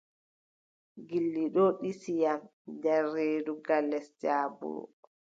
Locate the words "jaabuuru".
4.21-4.83